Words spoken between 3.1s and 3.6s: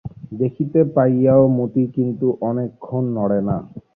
নড়ে না।